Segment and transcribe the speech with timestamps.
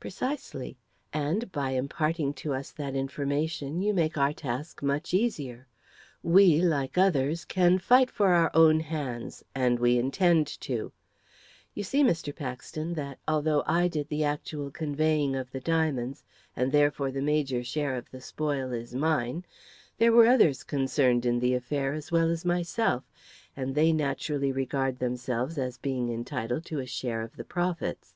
[0.00, 0.78] "Precisely;
[1.12, 5.66] and, by imparting to us that information, you make our task much easier.
[6.22, 10.92] We, like others, can fight for our own hands and we intend to.
[11.74, 12.34] You see, Mr.
[12.34, 16.24] Paxton, that, although I did the actual conveying of the diamonds,
[16.56, 19.44] and therefore the major share of the spoil is mine,
[19.98, 23.04] there were others concerned in the affair as well as myself,
[23.54, 28.14] and they naturally regard themselves as being entitled to a share of the profits.